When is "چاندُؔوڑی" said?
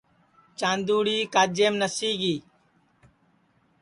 0.59-1.17